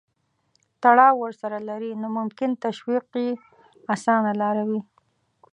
[0.81, 3.29] تړاو ورسره لري نو ممکن تشویق یې
[3.93, 4.81] اسانه چاره وي.